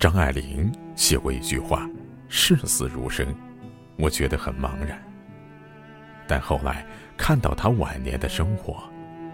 [0.00, 1.86] 张爱玲写过一句话
[2.26, 3.26] ：“视死如生”，
[4.00, 4.98] 我觉得很茫然。
[6.26, 6.86] 但后来
[7.18, 8.82] 看到她晚年的生活，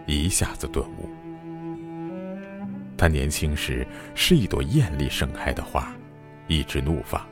[0.07, 1.09] 一下子顿悟。
[2.99, 3.87] 她年轻时
[4.17, 5.95] 是一朵艳丽盛开的花，
[6.49, 7.25] 一直怒放，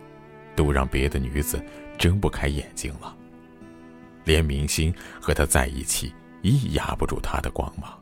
[0.55, 1.61] 都让别的女子
[1.99, 3.17] 睁不开眼睛了。
[4.23, 7.99] 连明星和她在一起，亦压不住她的光芒。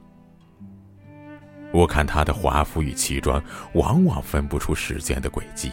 [1.73, 5.73] 我看她的华服与奇装，往往分不出时间的轨迹，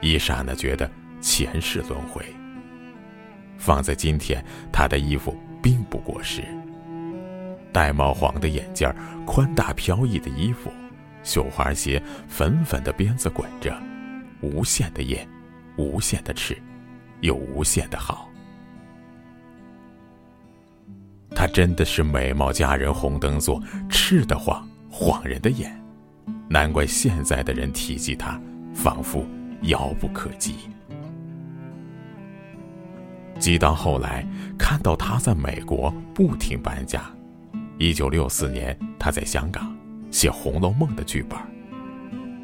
[0.00, 2.24] 一刹那觉得前世轮回。
[3.56, 6.42] 放在今天，她的衣服并不过时。
[7.72, 8.92] 玳瑁黄的眼镜，
[9.24, 10.70] 宽大飘逸的衣服，
[11.22, 13.74] 绣花鞋，粉粉的鞭子滚着，
[14.42, 15.26] 无限的艳，
[15.78, 16.60] 无限的赤，
[17.20, 18.28] 又无限的好。
[21.34, 23.58] 她真的是美貌佳人红灯座，
[23.88, 24.68] 赤得慌。
[24.94, 25.74] 晃人的眼，
[26.50, 28.38] 难怪现在的人提及他，
[28.74, 29.26] 仿佛
[29.62, 30.54] 遥不可及。
[33.38, 34.24] 即到后来，
[34.58, 37.10] 看到他在美国不停搬家。
[37.78, 39.74] 一九六四年，他在香港
[40.10, 41.38] 写《红楼梦》的剧本，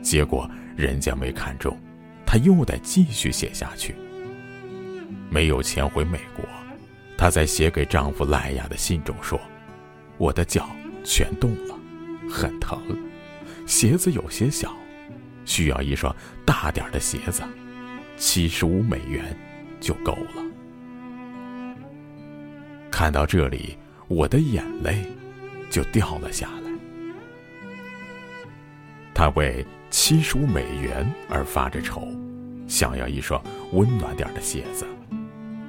[0.02, 1.76] 结果人家没看中，
[2.24, 3.94] 他又得继续写下去。
[5.30, 6.42] 没有钱回美国，
[7.18, 9.38] 他在写给丈夫赖雅的信中说
[10.16, 10.66] ：“我的脚
[11.04, 11.77] 全冻了。”
[12.28, 12.80] 很疼，
[13.66, 14.74] 鞋子有些小，
[15.44, 17.42] 需要一双大点的鞋子，
[18.16, 19.36] 七十五美元
[19.80, 20.42] 就够了。
[22.90, 23.76] 看到这里，
[24.08, 25.04] 我的眼泪
[25.70, 26.70] 就掉了下来。
[29.14, 32.06] 他为七十五美元而发着愁，
[32.66, 33.42] 想要一双
[33.72, 34.86] 温暖点的鞋子，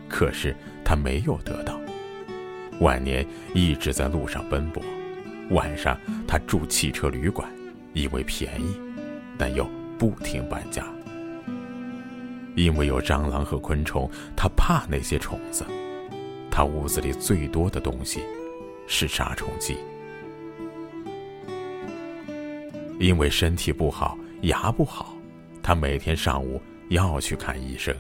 [0.08, 1.80] 可是他没有得到，
[2.80, 4.84] 晚年一直在路上奔波。
[5.50, 7.50] 晚上，他住汽车旅馆，
[7.94, 8.80] 因为便宜，
[9.38, 10.86] 但又不停搬家。
[12.55, 15.65] 因为有蟑螂和昆虫，他怕那些虫子。
[16.52, 18.21] 他屋子里最多的东西
[18.86, 19.77] 是杀虫剂。
[22.99, 25.15] 因为身体不好，牙不好，
[25.64, 27.95] 他每天上午要去看医生，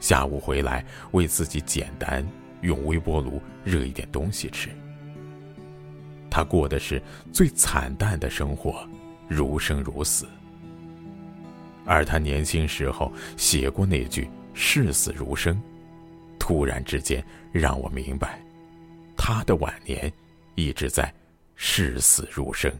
[0.00, 2.26] 下午回来为自己简单
[2.62, 4.70] 用微波炉热一点东西吃。
[6.38, 8.88] 他过的是最惨淡的生活，
[9.26, 10.24] 如生如死。
[11.84, 15.60] 而他年轻时候写过那句“视死如生”，
[16.38, 18.40] 突然之间让我明白，
[19.16, 20.12] 他的晚年
[20.54, 21.12] 一直在
[21.56, 22.72] 视死如生。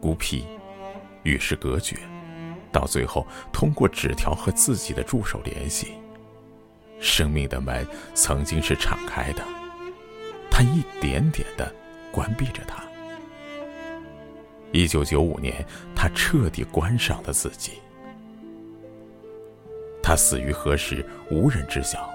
[0.00, 0.42] 孤僻，
[1.22, 1.98] 与世隔绝。
[2.72, 5.94] 到最后，通过纸条和自己的助手联系。
[7.00, 9.42] 生命的门曾经是敞开的，
[10.50, 11.72] 他一点点的
[12.12, 12.84] 关闭着它。
[14.72, 15.64] 一九九五年，
[15.96, 17.72] 他彻底关上了自己。
[20.02, 22.08] 他死于何时，无人知晓。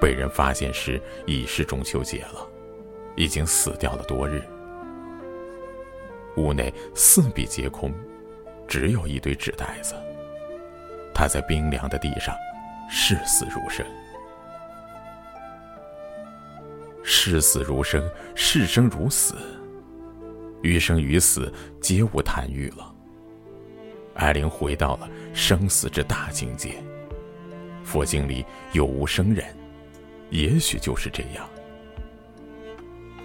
[0.00, 2.46] 被人发现时已是中秋节了，
[3.16, 4.42] 已经死掉了多日。
[6.36, 7.92] 屋内四壁皆空。
[8.66, 9.94] 只有一堆纸袋子。
[11.14, 12.34] 他在冰凉的地上
[12.90, 13.86] 视死如生，
[17.02, 19.34] 视死如生，视生如死，
[20.62, 22.94] 余生于死皆无贪欲了。
[24.14, 26.74] 艾琳回到了生死之大境界。
[27.82, 29.46] 佛经里有无生人，
[30.30, 31.48] 也许就是这样。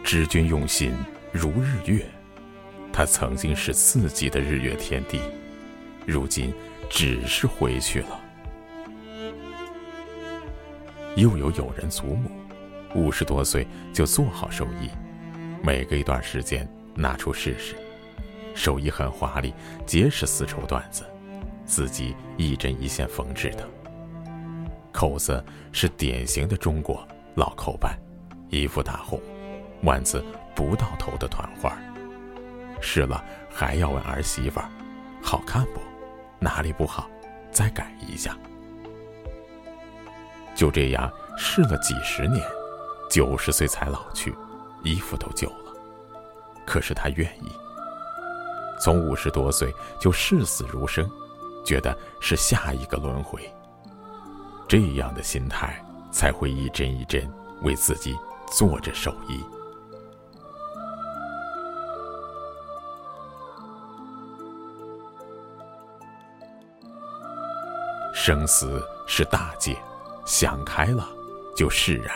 [0.04, 0.94] 知君用心
[1.32, 2.06] 如日月。
[2.94, 5.20] 他曾经是自己的日月天地，
[6.06, 6.54] 如今
[6.90, 8.20] 只是回去了。
[11.16, 12.30] 又有友人祖母，
[12.96, 14.90] 五十多岁就做好手艺，
[15.64, 17.76] 每隔一段时间拿出试试，
[18.56, 19.54] 手艺很华丽，
[19.86, 21.04] 结实丝绸缎子，
[21.66, 23.68] 自己一针一线缝制的，
[24.92, 27.06] 扣子是典型的中国
[27.36, 27.98] 老扣办，
[28.50, 29.20] 一副大红，
[29.84, 30.24] 腕子
[30.56, 31.78] 不到头的团花。
[32.82, 34.70] 试了还要问儿媳妇儿，
[35.22, 35.80] 好看不？
[36.40, 37.10] 哪里不好？
[37.52, 38.36] 再改一下。
[40.56, 42.46] 就这样试了几十年，
[43.10, 44.36] 九十岁才老去，
[44.84, 45.74] 衣服都旧了。
[46.66, 47.52] 可是他愿意。
[48.80, 51.10] 从五十多岁就视死如生，
[51.64, 53.42] 觉得是下一个轮回。
[54.68, 57.32] 这样的心态才会一针一针
[57.62, 58.18] 为自己
[58.52, 59.44] 做着手艺。
[68.14, 69.76] 生死是大戒，
[70.26, 71.08] 想开了，
[71.56, 72.16] 就释然。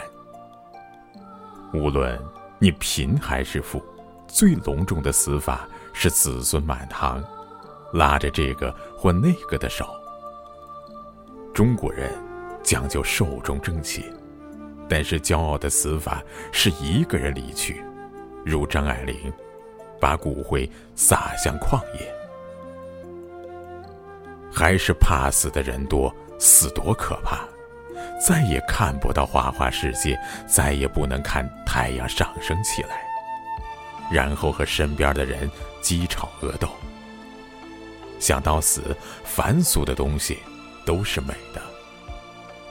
[1.73, 2.19] 无论
[2.59, 3.83] 你贫还是富，
[4.27, 7.23] 最隆重的死法是子孙满堂，
[7.93, 9.85] 拉着这个或那个的手。
[11.53, 12.11] 中国人
[12.63, 14.03] 讲究寿终正寝，
[14.87, 16.21] 但是骄傲的死法
[16.51, 17.83] 是一个人离去，
[18.45, 19.33] 如张爱玲，
[19.99, 22.14] 把骨灰撒向旷野。
[24.55, 27.45] 还是怕死的人多，死多可怕！
[28.25, 30.17] 再也看不到花花世界，
[30.47, 33.01] 再也不能看太阳上升起来，
[34.09, 36.69] 然后和身边的人鸡吵鹅斗。
[38.17, 40.39] 想到死，凡俗的东西
[40.85, 41.61] 都是美的。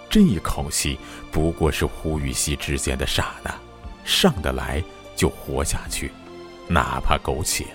[0.08, 0.98] 这一口气
[1.30, 3.54] 不过是呼与吸之间的刹那，
[4.04, 4.82] 上得来
[5.14, 6.10] 就活下去，
[6.66, 7.66] 哪怕苟且；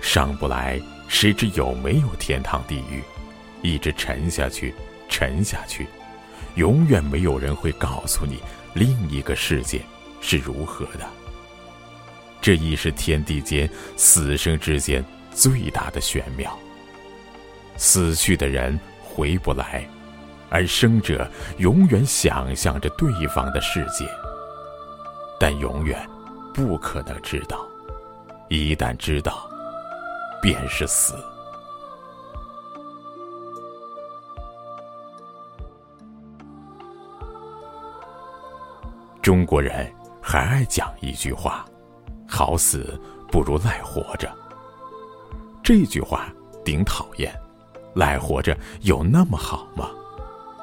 [0.00, 0.80] 上不来。
[1.14, 3.00] 谁知有没有天堂地狱？
[3.62, 4.74] 一直沉下去，
[5.08, 5.86] 沉下去，
[6.56, 8.40] 永远没有人会告诉你
[8.74, 9.80] 另一个世界
[10.20, 11.06] 是如何的。
[12.40, 16.58] 这亦是天地间死生之间最大的玄妙。
[17.76, 19.88] 死去的人回不来，
[20.50, 24.04] 而生者永远想象着对方的世界，
[25.38, 25.96] 但永远
[26.52, 27.64] 不可能知道。
[28.48, 29.48] 一旦知道，
[30.44, 31.14] 便是死。
[39.22, 41.64] 中国人还爱讲一句话
[42.28, 43.00] ：“好死
[43.32, 44.30] 不如赖活着。”
[45.64, 46.30] 这句话
[46.62, 47.34] 顶讨厌。
[47.94, 49.88] 赖活着有那么好吗？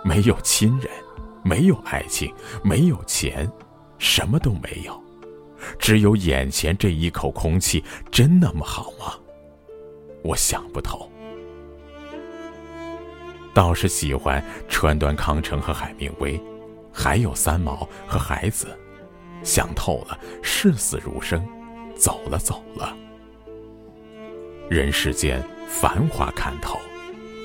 [0.03, 0.91] 没有亲人，
[1.43, 2.31] 没有爱情，
[2.63, 3.51] 没有钱，
[3.97, 5.01] 什么都没有，
[5.79, 9.15] 只有眼前这一口空气，真那么好吗？
[10.23, 11.09] 我想不透，
[13.53, 16.39] 倒是喜欢川端康成和海明威，
[16.93, 18.67] 还有三毛和孩子。
[19.43, 21.43] 想透了，视死如生，
[21.95, 22.95] 走了走了。
[24.69, 26.79] 人世间繁华看透，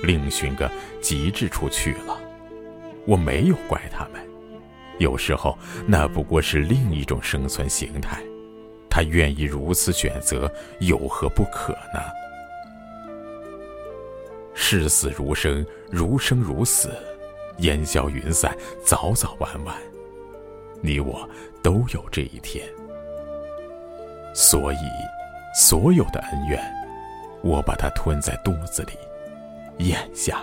[0.02, 0.70] 另寻个
[1.00, 2.20] 极致处去了。
[3.06, 4.20] 我没有怪他们，
[4.98, 5.56] 有时候
[5.86, 8.22] 那不过是另一种生存形态。
[8.90, 12.00] 他愿意如此选择，有何不可呢？
[14.58, 16.90] 视死如生，如生如死，
[17.58, 19.76] 烟消云散，早早晚晚，
[20.80, 21.28] 你我
[21.62, 22.66] 都有这一天。
[24.34, 24.78] 所以，
[25.54, 26.58] 所有的恩怨，
[27.42, 30.42] 我把它吞在肚子里，咽下。